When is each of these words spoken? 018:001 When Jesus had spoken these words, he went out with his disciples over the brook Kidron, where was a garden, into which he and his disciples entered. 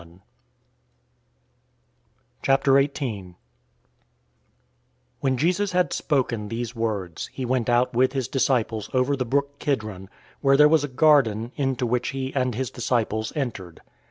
018:001 2.41 3.35
When 5.19 5.37
Jesus 5.37 5.73
had 5.73 5.93
spoken 5.93 6.47
these 6.47 6.75
words, 6.75 7.27
he 7.31 7.45
went 7.45 7.69
out 7.69 7.93
with 7.93 8.13
his 8.13 8.27
disciples 8.27 8.89
over 8.95 9.15
the 9.15 9.23
brook 9.25 9.59
Kidron, 9.59 10.09
where 10.41 10.67
was 10.67 10.83
a 10.83 10.87
garden, 10.87 11.51
into 11.55 11.85
which 11.85 12.07
he 12.07 12.33
and 12.33 12.55
his 12.55 12.71
disciples 12.71 13.31
entered. 13.35 13.79